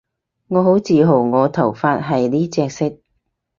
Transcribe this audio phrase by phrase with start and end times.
[0.47, 2.97] 我好自豪我頭髮係呢隻色